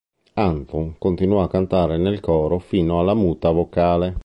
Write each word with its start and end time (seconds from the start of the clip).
Anton 0.39 0.95
continuò 0.97 1.43
a 1.43 1.47
cantare 1.47 1.97
nel 1.99 2.21
coro 2.21 2.57
fino 2.57 2.97
alla 2.99 3.13
muta 3.13 3.51
vocale. 3.51 4.17